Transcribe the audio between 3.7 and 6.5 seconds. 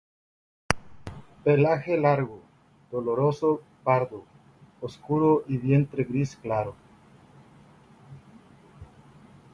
pardo oscuro y vientre gris